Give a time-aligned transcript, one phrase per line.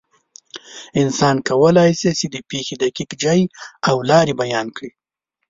[1.01, 3.41] انسان کولی شي، چې د پېښې دقیق ځای
[3.89, 4.89] او لارې بیان کړي.